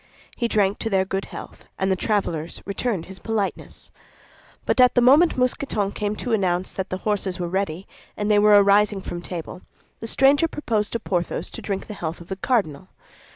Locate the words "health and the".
1.25-1.95